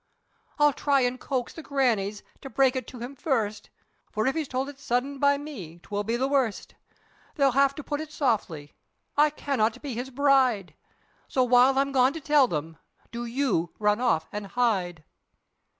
[0.57, 3.69] I'll try an' coax the grannies, to brake it to him first,
[4.11, 6.73] For if he's towld it sudden by me, 'twill be the worst,
[7.35, 8.73] They'll have to put it softly,
[9.15, 10.73] I cannot be his bride,
[11.27, 12.77] So while I'm gone to tell them,
[13.11, 15.03] do you run off an' hide."